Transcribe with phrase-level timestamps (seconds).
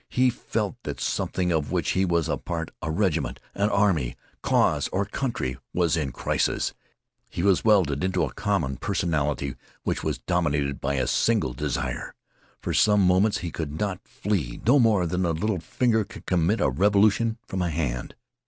[0.09, 4.15] He felt that something of which he was a part a regiment, an army, a
[4.41, 6.73] cause, or a country was in a crisis.
[7.29, 9.53] He was welded into a common personality
[9.83, 12.15] which was dominated by a single desire.
[12.63, 16.61] For some moments he could not flee no more than a little finger can commit
[16.61, 18.15] a revolution from a hand.